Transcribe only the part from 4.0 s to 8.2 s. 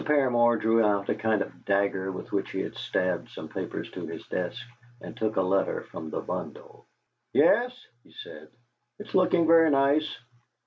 his desk, and took a letter from the bundle. "Yes," he